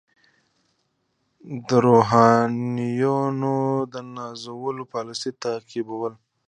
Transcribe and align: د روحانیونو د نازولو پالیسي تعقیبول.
د 1.67 1.69
روحانیونو 1.87 3.55
د 3.93 3.95
نازولو 4.15 4.83
پالیسي 4.93 5.31
تعقیبول. 5.43 6.13